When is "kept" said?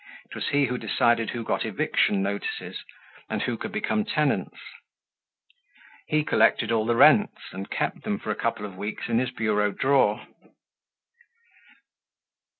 7.69-8.01